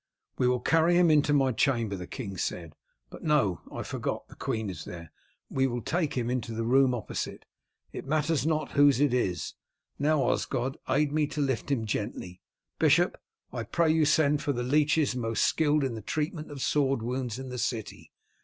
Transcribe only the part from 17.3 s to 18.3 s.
in the city."